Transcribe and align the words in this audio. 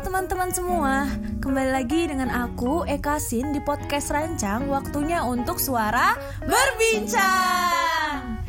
teman-teman 0.00 0.48
semua, 0.48 1.12
kembali 1.44 1.76
lagi 1.76 2.08
dengan 2.08 2.32
aku 2.32 2.88
Eka 2.88 3.20
Sin 3.20 3.52
di 3.52 3.60
podcast 3.60 4.08
Rancang. 4.08 4.64
Waktunya 4.72 5.20
untuk 5.20 5.60
suara 5.60 6.16
berbincang. 6.40 8.40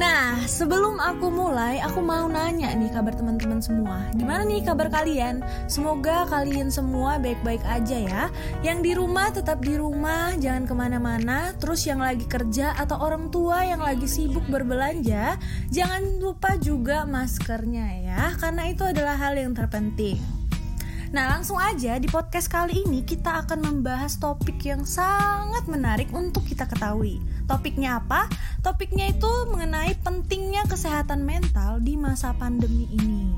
Nah, 0.00 0.40
sebelum 0.48 0.96
aku 0.96 1.28
mulai, 1.28 1.84
aku 1.84 2.00
mau 2.00 2.24
nanya 2.24 2.72
nih 2.72 2.88
kabar 2.88 3.12
teman-teman 3.12 3.60
semua. 3.60 4.08
Gimana 4.16 4.48
nih 4.48 4.64
kabar 4.64 4.88
kalian? 4.88 5.44
Semoga 5.68 6.24
kalian 6.24 6.72
semua 6.72 7.20
baik-baik 7.20 7.60
aja 7.68 7.98
ya. 8.00 8.22
Yang 8.64 8.78
di 8.80 8.92
rumah 8.96 9.28
tetap 9.28 9.60
di 9.60 9.76
rumah, 9.76 10.32
jangan 10.40 10.64
ke 10.64 10.72
mana-mana. 10.72 11.52
Terus 11.60 11.84
yang 11.84 12.00
lagi 12.00 12.24
kerja 12.24 12.72
atau 12.80 12.96
orang 12.96 13.28
tua 13.28 13.60
yang 13.60 13.84
lagi 13.84 14.08
sibuk 14.08 14.48
berbelanja, 14.48 15.36
jangan 15.68 16.16
lupa 16.16 16.56
juga 16.56 17.04
maskernya 17.04 18.08
ya, 18.08 18.22
karena 18.40 18.72
itu 18.72 18.88
adalah 18.88 19.20
hal 19.20 19.36
yang 19.36 19.52
terpenting. 19.52 20.33
Nah, 21.14 21.30
langsung 21.30 21.62
aja 21.62 21.94
di 22.02 22.10
podcast 22.10 22.50
kali 22.50 22.82
ini 22.82 23.06
kita 23.06 23.46
akan 23.46 23.62
membahas 23.62 24.18
topik 24.18 24.58
yang 24.66 24.82
sangat 24.82 25.62
menarik 25.70 26.10
untuk 26.10 26.42
kita 26.42 26.66
ketahui. 26.66 27.22
Topiknya 27.46 28.02
apa? 28.02 28.26
Topiknya 28.66 29.14
itu 29.14 29.30
mengenai 29.46 29.94
pentingnya 30.02 30.66
kesehatan 30.66 31.22
mental 31.22 31.78
di 31.78 31.94
masa 31.94 32.34
pandemi 32.34 32.90
ini. 32.90 33.30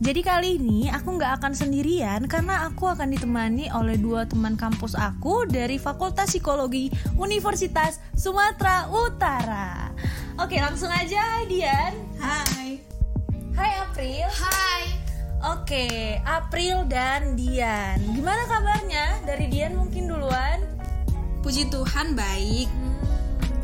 Jadi 0.00 0.20
kali 0.24 0.56
ini 0.56 0.88
aku 0.88 1.20
nggak 1.20 1.44
akan 1.44 1.52
sendirian 1.52 2.24
karena 2.32 2.64
aku 2.64 2.88
akan 2.88 3.12
ditemani 3.12 3.68
oleh 3.68 4.00
dua 4.00 4.24
teman 4.24 4.56
kampus 4.56 4.96
aku 4.96 5.44
dari 5.44 5.76
Fakultas 5.76 6.32
Psikologi 6.32 6.88
Universitas 7.20 8.00
Sumatera 8.16 8.88
Utara. 8.88 9.92
Oke, 10.40 10.56
langsung 10.64 10.88
aja 10.88 11.44
Dian. 11.44 11.92
Hai. 12.16 12.80
Hai 13.52 13.70
April. 13.84 14.32
Hai. 14.32 14.53
Oke, 15.44 16.16
April 16.24 16.88
dan 16.88 17.36
Dian. 17.36 18.00
Gimana 18.16 18.48
kabarnya? 18.48 19.20
Dari 19.28 19.52
Dian 19.52 19.76
mungkin 19.76 20.08
duluan. 20.08 20.64
Puji 21.44 21.68
Tuhan 21.68 22.16
baik. 22.16 22.72
Hmm, 22.72 22.96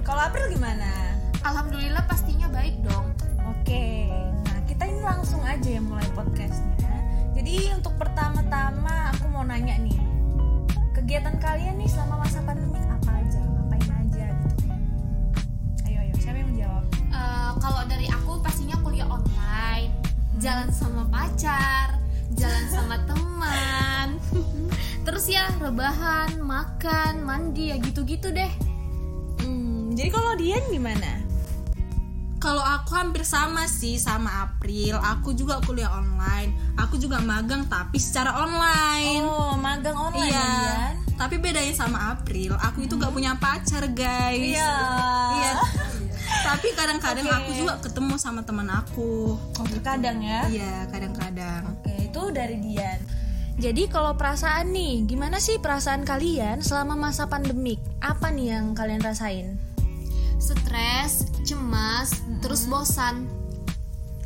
kalau 0.05 0.29
April 0.29 0.53
gimana? 0.53 1.17
Alhamdulillah 1.41 2.05
pastinya 2.05 2.53
baik 2.53 2.77
dong. 2.85 3.09
Oke, 3.49 4.13
nah 4.45 4.61
kita 4.69 4.93
ini 4.93 5.01
langsung 5.01 5.41
aja 5.41 5.65
ya 5.65 5.81
mulai 5.81 6.05
podcastnya. 6.13 6.93
Jadi 7.33 7.73
untuk 7.73 7.97
pertama-tama 7.97 9.17
aku 9.17 9.33
mau 9.33 9.41
nanya 9.49 9.81
nih, 9.81 9.97
kegiatan 10.93 11.41
kalian 11.41 11.81
nih 11.81 11.89
selama 11.89 12.29
masa 12.29 12.45
pandemik 12.45 12.85
apa 12.93 13.25
aja? 13.25 13.41
Ngapain 13.41 13.89
aja 13.89 14.27
gitu? 14.29 14.69
Ayo 15.89 15.99
ayo, 16.05 16.15
siapa 16.21 16.45
yang 16.45 16.53
menjawab? 16.53 16.85
Uh, 17.09 17.57
kalau 17.57 17.89
dari 17.89 18.05
aku 18.13 18.37
pastinya 18.45 18.77
kuliah 18.85 19.09
online, 19.09 19.97
jalan 20.41 20.73
sama 20.73 21.05
pacar, 21.13 22.01
jalan 22.33 22.65
sama 22.73 22.97
teman. 23.05 24.17
Terus 25.07 25.29
ya 25.29 25.53
rebahan, 25.61 26.41
makan, 26.41 27.21
mandi 27.29 27.69
ya 27.69 27.77
gitu-gitu 27.77 28.33
deh. 28.33 28.49
Hmm, 29.45 29.93
jadi 29.93 30.09
kalau 30.09 30.33
Dian 30.41 30.65
gimana? 30.73 31.21
Kalau 32.41 32.65
aku 32.65 32.97
hampir 32.97 33.21
sama 33.21 33.69
sih 33.69 34.01
sama 34.01 34.49
April. 34.49 34.97
Aku 34.97 35.37
juga 35.37 35.61
kuliah 35.61 35.93
online. 35.93 36.57
Aku 36.81 36.97
juga 36.97 37.21
magang 37.21 37.69
tapi 37.69 38.01
secara 38.01 38.33
online. 38.41 39.21
Oh, 39.29 39.61
magang 39.61 39.93
online 39.93 40.33
iya. 40.33 40.41
ya, 40.41 40.49
Dian? 40.49 40.95
Tapi 41.21 41.37
bedanya 41.37 41.77
sama 41.77 42.17
April, 42.17 42.57
aku 42.57 42.89
itu 42.89 42.97
gak 42.97 43.13
punya 43.13 43.37
pacar, 43.37 43.85
guys. 43.93 44.57
Iya. 44.57 44.73
Iya. 45.37 45.55
Tapi 46.41 46.69
kadang-kadang 46.73 47.27
Oke. 47.27 47.37
aku 47.37 47.51
juga 47.57 47.75
ketemu 47.81 48.15
sama 48.17 48.41
teman 48.43 48.69
aku. 48.69 49.37
Oke, 49.61 49.79
kadang 49.85 50.19
ya. 50.25 50.49
Iya, 50.49 50.89
kadang-kadang. 50.89 51.63
Oke, 51.79 52.11
itu 52.11 52.23
dari 52.33 52.57
Dian. 52.59 53.01
Jadi 53.61 53.93
kalau 53.93 54.17
perasaan 54.17 54.73
nih, 54.73 55.05
gimana 55.05 55.37
sih 55.37 55.61
perasaan 55.61 56.09
kalian 56.09 56.65
selama 56.65 56.97
masa 56.97 57.29
pandemik? 57.29 57.77
Apa 58.01 58.33
nih 58.33 58.57
yang 58.57 58.73
kalian 58.73 59.05
rasain? 59.05 59.61
Stres, 60.41 61.29
cemas, 61.45 62.25
terus 62.41 62.65
bosan. 62.65 63.29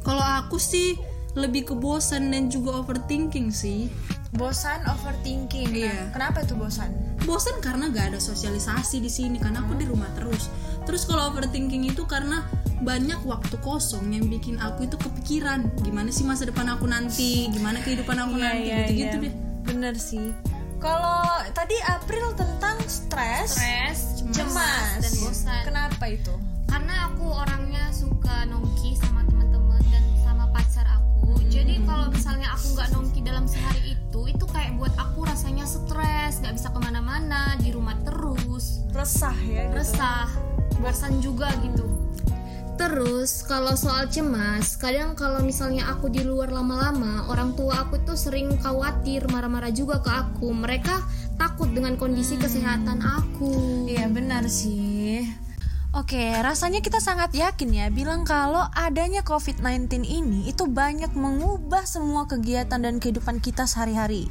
Kalau 0.06 0.22
aku 0.22 0.62
sih 0.62 0.94
lebih 1.34 1.66
ke 1.66 1.74
bosan 1.74 2.30
dan 2.30 2.46
juga 2.46 2.78
overthinking 2.78 3.50
sih. 3.50 3.90
Bosan, 4.34 4.82
overthinking. 4.90 5.70
Nah, 5.70 5.78
Iya. 5.78 5.96
kenapa 6.10 6.42
tuh 6.42 6.58
bosan? 6.58 6.90
bosan 7.24 7.56
karena 7.64 7.88
gak 7.88 8.12
ada 8.12 8.20
sosialisasi 8.20 9.00
di 9.00 9.08
sini 9.08 9.40
karena 9.40 9.64
aku 9.64 9.80
di 9.80 9.88
rumah 9.88 10.12
terus 10.12 10.52
terus 10.84 11.08
kalau 11.08 11.32
overthinking 11.32 11.88
itu 11.88 12.04
karena 12.04 12.44
banyak 12.84 13.16
waktu 13.24 13.56
kosong 13.64 14.12
yang 14.12 14.28
bikin 14.28 14.60
aku 14.60 14.84
itu 14.84 15.00
kepikiran 15.00 15.64
gimana 15.80 16.12
sih 16.12 16.20
masa 16.20 16.44
depan 16.44 16.68
aku 16.68 16.84
nanti 16.84 17.48
gimana 17.48 17.80
kehidupan 17.80 18.20
aku 18.20 18.36
nanti 18.36 18.68
gitu 18.68 18.92
gitu 18.92 19.16
deh 19.24 19.34
Bener 19.64 19.96
sih. 19.96 20.36
Kalau 20.76 21.24
tadi 21.56 21.72
April 21.88 22.36
tentang 22.36 22.76
stres, 22.84 23.56
Stres, 23.56 24.20
cemas, 24.28 25.00
dan 25.00 25.12
bosan. 25.24 25.62
Kenapa 25.64 26.04
itu? 26.12 26.34
karena 26.64 27.08
aku 27.08 27.24
orangnya 27.30 27.88
suka 27.88 28.44
nongki 28.44 28.98
sama 28.98 29.22
teman-teman 29.24 29.78
dan 29.88 30.02
sama 30.20 30.44
pacar 30.50 30.84
aku 30.90 31.38
jadi 31.46 31.78
kalau 31.86 32.10
misalnya 32.10 32.50
aku 32.50 32.66
nggak 32.74 32.88
nongki 32.90 33.20
dalam 33.22 33.46
sehari 33.46 33.80
kayak 34.64 34.80
buat 34.80 34.96
aku 34.96 35.28
rasanya 35.28 35.68
stres 35.68 36.40
nggak 36.40 36.56
bisa 36.56 36.72
ke 36.72 36.80
mana-mana 36.80 37.52
di 37.60 37.68
rumah 37.68 37.92
terus 38.00 38.80
Resah 38.96 39.36
ya. 39.44 39.68
Gitu. 39.68 39.76
resah 39.76 40.24
bosan 40.80 41.20
juga 41.20 41.52
gitu 41.60 41.84
Terus 42.74 43.46
kalau 43.46 43.78
soal 43.78 44.10
cemas, 44.10 44.74
kadang 44.74 45.14
kalau 45.14 45.46
misalnya 45.46 45.86
aku 45.94 46.10
di 46.10 46.26
luar 46.26 46.50
lama-lama, 46.50 47.30
orang 47.30 47.54
tua 47.54 47.86
aku 47.86 48.02
tuh 48.02 48.18
sering 48.18 48.50
khawatir, 48.58 49.22
marah-marah 49.30 49.70
juga 49.70 50.02
ke 50.02 50.10
aku. 50.10 50.50
Mereka 50.50 50.90
takut 51.38 51.70
dengan 51.70 51.94
kondisi 51.94 52.34
kesehatan 52.34 52.98
aku. 52.98 53.86
Iya 53.86 54.10
benar 54.10 54.50
sih. 54.50 54.93
Oke, 55.94 56.26
rasanya 56.42 56.82
kita 56.82 56.98
sangat 56.98 57.30
yakin 57.38 57.70
ya 57.70 57.86
bilang 57.86 58.26
kalau 58.26 58.66
adanya 58.74 59.22
COVID-19 59.22 60.02
ini 60.02 60.42
itu 60.50 60.66
banyak 60.66 61.14
mengubah 61.14 61.86
semua 61.86 62.26
kegiatan 62.26 62.82
dan 62.82 62.98
kehidupan 62.98 63.38
kita 63.38 63.62
sehari-hari. 63.62 64.26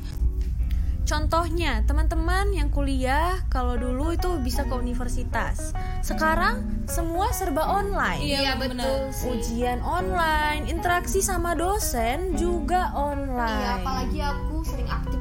Contohnya, 1.08 1.80
teman-teman 1.88 2.52
yang 2.52 2.68
kuliah 2.68 3.40
kalau 3.48 3.80
dulu 3.80 4.12
itu 4.12 4.44
bisa 4.44 4.68
ke 4.68 4.76
universitas. 4.76 5.72
Sekarang 6.04 6.84
semua 6.84 7.32
serba 7.32 7.64
online. 7.64 8.20
Iya, 8.20 8.60
betul 8.60 9.16
sih. 9.16 9.32
Ujian 9.32 9.80
online, 9.88 10.68
interaksi 10.68 11.24
sama 11.24 11.56
dosen 11.56 12.36
juga 12.36 12.92
online. 12.92 13.64
Iya, 13.64 13.72
apalagi 13.80 14.20
aku 14.20 14.53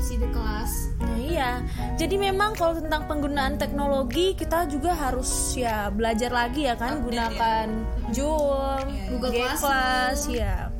sih 0.02 0.18
di 0.18 0.26
kelas. 0.34 0.98
Nah 0.98 1.14
iya, 1.14 1.50
jadi 1.94 2.18
memang 2.18 2.58
kalau 2.58 2.74
tentang 2.74 3.06
penggunaan 3.06 3.54
teknologi 3.54 4.34
kita 4.34 4.66
juga 4.66 4.98
harus 4.98 5.54
ya 5.54 5.94
belajar 5.94 6.34
lagi 6.34 6.66
ya 6.66 6.74
kan, 6.74 7.06
gunakan 7.06 7.70
Zoom, 8.10 8.82
Google 9.14 9.30
Google 9.30 9.54
Class, 9.54 10.26
ya. 10.26 10.74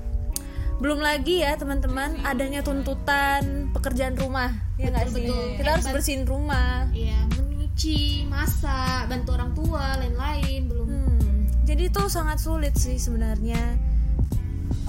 Belum 0.83 0.99
lagi 0.99 1.47
ya 1.47 1.55
teman-teman 1.55 2.19
adanya 2.27 2.67
tuntutan 2.67 3.71
pekerjaan 3.71 4.19
rumah, 4.19 4.51
ya 4.75 4.91
nggak 4.91 5.15
sih? 5.15 5.31
betul. 5.31 5.45
Kita 5.55 5.71
harus 5.79 5.87
bersihin 5.95 6.23
rumah. 6.27 6.91
Iya, 6.91 7.23
menyuci, 7.39 8.27
masak, 8.27 9.07
bantu 9.07 9.39
orang 9.39 9.55
tua, 9.55 10.03
lain-lain 10.03 10.67
belum. 10.67 10.87
Hmm, 10.91 11.39
jadi 11.63 11.87
itu 11.87 12.03
sangat 12.11 12.43
sulit 12.43 12.75
sih 12.75 12.99
sebenarnya. 12.99 13.79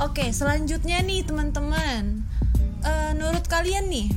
Oke, 0.02 0.34
selanjutnya 0.34 1.06
nih 1.06 1.22
teman-teman, 1.22 2.26
Eh, 2.84 3.12
menurut 3.16 3.48
kalian 3.48 3.88
nih 3.88 4.12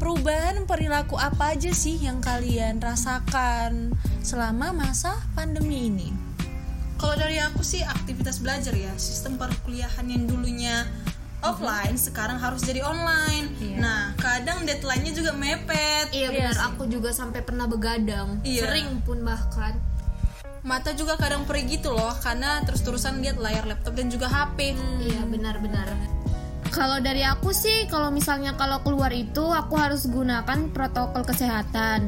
perubahan 0.00 0.64
perilaku 0.64 1.14
apa 1.14 1.52
aja 1.52 1.70
sih 1.70 2.00
yang 2.00 2.18
kalian 2.18 2.80
rasakan 2.80 3.92
selama 4.20 4.72
masa 4.72 5.14
pandemi 5.32 5.86
ini? 5.86 6.08
kalau 6.96 7.16
dari 7.16 7.36
aku 7.36 7.60
sih 7.60 7.80
aktivitas 7.80 8.40
belajar 8.40 8.72
ya 8.72 8.92
sistem 8.96 9.36
perkuliahan 9.36 10.04
yang 10.04 10.24
dulunya 10.24 10.84
offline 11.40 11.96
sekarang 11.96 12.36
harus 12.36 12.60
jadi 12.60 12.84
online 12.84 13.56
Iya. 13.56 13.76
nah 13.76 14.00
kadang 14.16 14.64
deadline-nya 14.64 15.12
juga 15.12 15.32
mepet 15.32 16.12
Iya 16.12 16.28
Iya 16.28 16.52
benar, 16.52 16.56
aku 16.68 16.84
juga 16.86 17.08
sampai 17.10 17.40
pernah 17.40 17.64
begadang. 17.64 18.44
Iya. 18.44 18.68
Sering 18.68 19.00
pun 19.00 19.20
bahkan. 19.20 19.76
mata 20.60 20.92
juga 20.92 21.16
kadang 21.16 21.48
perih 21.48 21.64
gitu 21.64 21.88
loh 21.88 22.12
karena 22.20 22.60
terus-terusan 22.68 23.24
lihat 23.24 23.40
layar 23.40 23.64
laptop 23.64 23.96
dan 23.96 24.12
juga 24.12 24.28
HP 24.28 24.76
Iya 25.00 25.24
benar-benar. 25.24 25.88
Kalau 26.70 27.02
dari 27.02 27.26
aku 27.26 27.50
sih, 27.50 27.90
kalau 27.90 28.14
misalnya 28.14 28.54
kalau 28.54 28.78
keluar 28.86 29.10
itu 29.10 29.42
aku 29.42 29.74
harus 29.74 30.06
gunakan 30.06 30.70
protokol 30.70 31.26
kesehatan. 31.26 32.06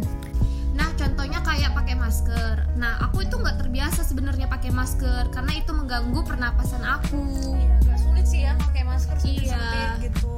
Nah, 0.79 0.89
contohnya 0.95 1.43
kayak 1.43 1.75
pakai 1.75 1.99
masker. 1.99 2.71
Nah, 2.79 3.03
aku 3.03 3.27
itu 3.27 3.35
nggak 3.43 3.59
terbiasa 3.59 4.07
sebenarnya 4.07 4.47
pakai 4.47 4.71
masker 4.71 5.35
karena 5.35 5.53
itu 5.59 5.75
mengganggu 5.75 6.23
pernapasan 6.23 6.81
aku. 6.87 7.27
Iya, 7.59 7.75
agak 7.83 7.99
sulit 7.99 8.27
sih 8.31 8.41
ya 8.47 8.55
pakai 8.55 8.83
masker 8.87 9.17
Iya. 9.27 9.51
sempit 9.51 9.91
gitu. 10.09 10.35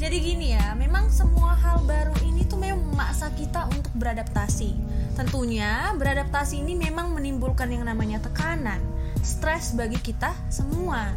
Jadi 0.00 0.16
gini 0.22 0.56
ya, 0.56 0.72
memang 0.78 1.10
semua 1.12 1.52
hal 1.58 1.84
baru 1.84 2.14
ini 2.24 2.46
tuh 2.48 2.56
memang 2.56 2.86
memaksa 2.94 3.34
kita 3.34 3.66
untuk 3.68 3.92
beradaptasi. 3.98 4.72
Tentunya 5.18 5.92
beradaptasi 5.98 6.62
ini 6.62 6.72
memang 6.78 7.12
menimbulkan 7.12 7.68
yang 7.68 7.84
namanya 7.84 8.22
tekanan, 8.22 8.80
stres 9.20 9.76
bagi 9.76 10.00
kita 10.00 10.32
semua. 10.48 11.12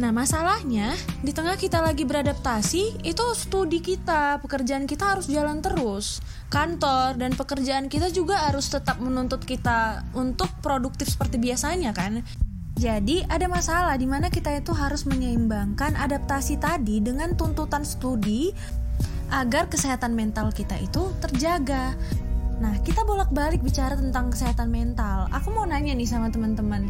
Nah, 0.00 0.08
masalahnya 0.08 0.96
di 1.20 1.36
tengah 1.36 1.60
kita 1.60 1.84
lagi 1.84 2.08
beradaptasi, 2.08 3.04
itu 3.04 3.24
studi 3.36 3.84
kita, 3.84 4.40
pekerjaan 4.40 4.88
kita 4.88 5.16
harus 5.16 5.28
jalan 5.28 5.60
terus. 5.60 6.24
Kantor 6.48 7.20
dan 7.20 7.36
pekerjaan 7.36 7.92
kita 7.92 8.08
juga 8.08 8.48
harus 8.48 8.72
tetap 8.72 8.96
menuntut 9.04 9.44
kita 9.44 10.08
untuk 10.16 10.48
produktif 10.64 11.12
seperti 11.12 11.36
biasanya 11.36 11.92
kan. 11.92 12.24
Jadi 12.72 13.20
ada 13.28 13.44
masalah 13.52 14.00
di 14.00 14.08
mana 14.08 14.32
kita 14.32 14.48
itu 14.56 14.72
harus 14.72 15.04
menyeimbangkan 15.04 15.92
adaptasi 15.92 16.56
tadi 16.56 17.04
dengan 17.04 17.36
tuntutan 17.36 17.84
studi 17.84 18.48
agar 19.28 19.68
kesehatan 19.68 20.16
mental 20.16 20.48
kita 20.56 20.80
itu 20.80 21.12
terjaga. 21.20 21.92
Nah, 22.64 22.80
kita 22.80 23.04
bolak-balik 23.04 23.60
bicara 23.60 23.92
tentang 23.92 24.32
kesehatan 24.32 24.72
mental. 24.72 25.28
Aku 25.36 25.52
mau 25.52 25.68
nanya 25.68 25.92
nih 25.92 26.08
sama 26.08 26.32
teman-teman 26.32 26.88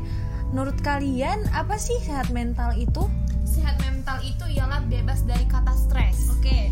menurut 0.53 0.77
kalian 0.85 1.49
apa 1.57 1.81
sih 1.81 1.97
sehat 2.05 2.29
mental 2.29 2.77
itu? 2.77 3.09
Sehat 3.49 3.81
mental 3.81 4.21
itu 4.21 4.45
ialah 4.53 4.85
bebas 4.85 5.25
dari 5.25 5.49
kata 5.49 5.73
stres. 5.73 6.29
Oke. 6.29 6.69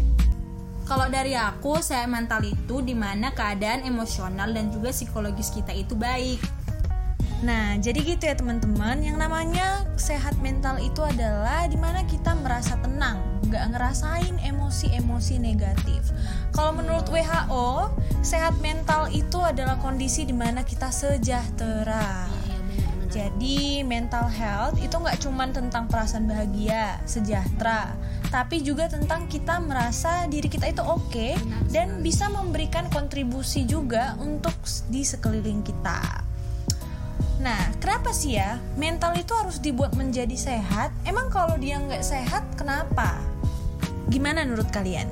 Kalau 0.85 1.09
dari 1.09 1.33
aku, 1.33 1.81
sehat 1.81 2.13
mental 2.13 2.45
itu 2.45 2.85
di 2.85 2.93
mana 2.93 3.33
keadaan 3.33 3.83
emosional 3.89 4.53
dan 4.53 4.69
juga 4.69 4.93
psikologis 4.93 5.49
kita 5.49 5.73
itu 5.73 5.97
baik. 5.97 6.39
Nah, 7.41 7.81
jadi 7.81 8.05
gitu 8.05 8.29
ya 8.29 8.37
teman-teman. 8.37 9.01
Yang 9.01 9.17
namanya 9.17 9.89
sehat 9.97 10.37
mental 10.45 10.77
itu 10.77 11.01
adalah 11.01 11.65
di 11.71 11.81
mana 11.81 12.05
kita 12.05 12.37
merasa 12.37 12.77
tenang, 12.85 13.17
nggak 13.49 13.65
ngerasain 13.73 14.37
emosi-emosi 14.45 15.41
negatif. 15.41 16.13
Kalau 16.53 16.77
menurut 16.77 17.09
WHO, 17.09 17.97
sehat 18.21 18.61
mental 18.61 19.09
itu 19.09 19.41
adalah 19.41 19.81
kondisi 19.81 20.29
di 20.29 20.37
mana 20.37 20.67
kita 20.67 20.93
sejahtera. 20.93 22.40
Jadi 23.11 23.83
mental 23.83 24.31
health 24.31 24.79
itu 24.79 24.95
nggak 24.95 25.19
cuma 25.27 25.51
tentang 25.51 25.91
perasaan 25.91 26.31
bahagia, 26.31 27.03
sejahtera, 27.11 27.91
tapi 28.31 28.63
juga 28.63 28.87
tentang 28.87 29.27
kita 29.27 29.59
merasa 29.59 30.31
diri 30.31 30.47
kita 30.47 30.71
itu 30.71 30.79
oke 30.79 31.11
okay 31.11 31.35
dan 31.75 31.99
bisa 32.07 32.31
memberikan 32.31 32.87
kontribusi 32.95 33.67
juga 33.67 34.15
untuk 34.23 34.55
di 34.87 35.03
sekeliling 35.03 35.67
kita. 35.67 36.23
Nah, 37.43 37.75
kenapa 37.83 38.15
sih 38.15 38.39
ya 38.39 38.63
mental 38.79 39.19
itu 39.19 39.35
harus 39.35 39.59
dibuat 39.59 39.99
menjadi 39.99 40.39
sehat? 40.39 40.95
Emang 41.03 41.33
kalau 41.35 41.59
dia 41.59 41.83
nggak 41.83 42.07
sehat, 42.07 42.47
kenapa? 42.55 43.19
Gimana 44.07 44.47
menurut 44.47 44.71
kalian? 44.71 45.11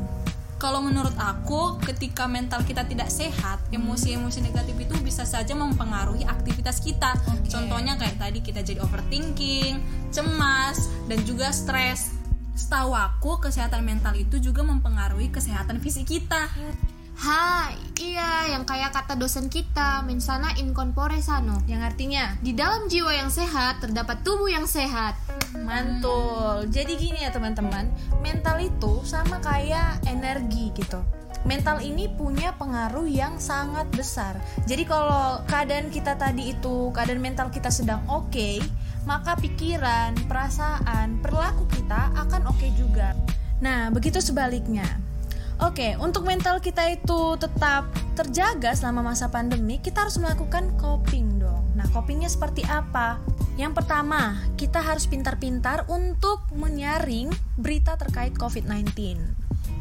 Kalau 0.59 0.83
menurut 0.83 1.15
aku 1.15 1.79
ketika 1.87 2.27
mental 2.27 2.67
kita 2.67 2.83
tidak 2.83 3.09
sehat 3.15 3.63
emosi-emosi 3.71 4.43
negatif 4.43 4.75
itu 4.75 4.95
bisa 5.07 5.23
saja 5.23 5.55
mempengaruhi 5.55 6.27
aktivitas 6.27 6.83
kita. 6.83 7.15
Okay. 7.15 7.51
contohnya 7.55 7.95
kayak 7.95 8.19
tadi 8.19 8.43
kita 8.43 8.67
jadi 8.67 8.83
overthinking 8.83 9.79
cemas 10.11 10.91
dan 11.07 11.23
juga 11.23 11.55
stres. 11.55 12.13
Setahu 12.59 12.91
aku 12.91 13.39
kesehatan 13.39 13.87
mental 13.87 14.19
itu 14.19 14.43
juga 14.43 14.67
mempengaruhi 14.67 15.31
kesehatan 15.31 15.79
fisik 15.79 16.11
kita 16.11 16.51
Hai, 17.19 17.75
iya 17.99 18.47
yang 18.55 18.63
kayak 18.63 18.95
kata 18.95 19.19
dosen 19.19 19.51
kita, 19.51 20.07
mensana 20.07 20.55
in 20.55 20.71
corpore 20.71 21.19
sano. 21.19 21.59
Yang 21.67 21.91
artinya, 21.91 22.39
di 22.39 22.55
dalam 22.55 22.87
jiwa 22.87 23.11
yang 23.11 23.27
sehat 23.27 23.83
terdapat 23.83 24.23
tubuh 24.23 24.47
yang 24.47 24.71
sehat. 24.71 25.19
Mantul. 25.67 26.71
Jadi 26.71 26.95
gini 26.95 27.27
ya 27.27 27.35
teman-teman, 27.35 27.91
mental 28.23 28.63
itu 28.63 29.03
sama 29.03 29.43
kayak 29.43 29.99
energi 30.07 30.71
gitu. 30.79 31.03
Mental 31.43 31.83
ini 31.83 32.07
punya 32.07 32.55
pengaruh 32.55 33.11
yang 33.11 33.35
sangat 33.43 33.91
besar. 33.99 34.39
Jadi 34.71 34.87
kalau 34.87 35.43
keadaan 35.51 35.91
kita 35.91 36.15
tadi 36.15 36.55
itu, 36.55 36.95
keadaan 36.95 37.19
mental 37.19 37.51
kita 37.51 37.75
sedang 37.75 37.99
oke, 38.07 38.31
okay, 38.31 38.63
maka 39.11 39.35
pikiran, 39.43 40.15
perasaan, 40.31 41.19
perilaku 41.19 41.67
kita 41.67 42.15
akan 42.15 42.47
oke 42.47 42.63
okay 42.63 42.71
juga. 42.79 43.19
Nah, 43.59 43.91
begitu 43.91 44.23
sebaliknya 44.23 45.08
Oke, 45.59 45.99
untuk 45.99 46.23
mental 46.23 46.63
kita 46.63 46.87
itu 46.95 47.35
tetap 47.35 47.91
terjaga 48.15 48.71
selama 48.79 49.11
masa 49.11 49.27
pandemi, 49.27 49.83
kita 49.83 50.07
harus 50.07 50.15
melakukan 50.23 50.71
coping 50.79 51.43
dong. 51.43 51.67
Nah, 51.75 51.83
copingnya 51.91 52.31
seperti 52.31 52.63
apa? 52.71 53.19
Yang 53.59 53.83
pertama, 53.83 54.39
kita 54.55 54.79
harus 54.79 55.11
pintar-pintar 55.11 55.83
untuk 55.91 56.47
menyaring 56.55 57.35
berita 57.59 57.99
terkait 57.99 58.39
COVID-19. 58.39 59.19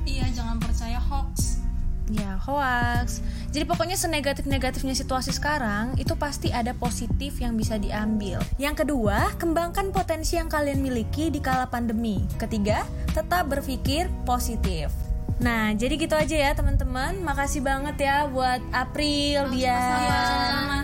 Iya, 0.09 0.25
jangan 0.33 0.57
percaya 0.57 0.97
hoax. 0.97 1.61
Ya, 2.09 2.41
hoax. 2.41 3.21
Jadi 3.53 3.69
pokoknya 3.69 4.01
senegatif-negatifnya 4.01 4.97
situasi 4.97 5.29
sekarang, 5.29 5.93
itu 6.01 6.17
pasti 6.17 6.49
ada 6.49 6.73
positif 6.73 7.37
yang 7.37 7.53
bisa 7.53 7.77
diambil. 7.77 8.41
Yang 8.57 8.81
kedua, 8.81 9.29
kembangkan 9.37 9.93
potensi 9.93 10.41
yang 10.41 10.49
kalian 10.49 10.81
miliki 10.81 11.29
di 11.29 11.37
kala 11.37 11.69
pandemi. 11.69 12.25
Ketiga, 12.41 12.81
tetap 13.13 13.45
berpikir 13.45 14.09
positif. 14.25 15.06
Nah, 15.37 15.69
jadi 15.77 15.93
gitu 16.01 16.17
aja 16.17 16.35
ya 16.35 16.51
teman-teman. 16.57 17.21
Makasih 17.21 17.61
banget 17.61 18.09
ya 18.09 18.25
buat 18.25 18.61
April 18.73 19.53
dia 19.53 19.77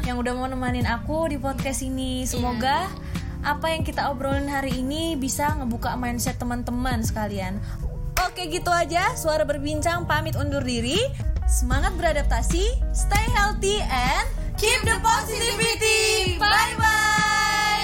yang 0.06 0.22
udah 0.22 0.34
mau 0.38 0.46
nemanin 0.46 0.86
aku 0.86 1.32
di 1.32 1.42
podcast 1.42 1.82
ini. 1.82 2.28
Semoga 2.30 2.86
yeah. 2.86 3.50
apa 3.56 3.74
yang 3.74 3.82
kita 3.82 4.14
obrolin 4.14 4.46
hari 4.46 4.86
ini 4.86 5.18
bisa 5.18 5.58
ngebuka 5.58 5.98
mindset 5.98 6.38
teman-teman 6.38 7.02
sekalian. 7.02 7.58
Oke, 8.22 8.46
gitu 8.48 8.70
aja. 8.70 9.18
Suara 9.18 9.42
berbincang 9.44 10.06
pamit 10.06 10.38
undur 10.38 10.62
diri. 10.62 11.02
Semangat 11.50 11.98
beradaptasi, 12.00 12.66
stay 12.96 13.26
healthy 13.36 13.84
and 13.84 14.26
keep 14.56 14.80
the 14.88 14.96
positivity. 15.04 16.40
Bye 16.40 16.78
bye. 16.80 17.13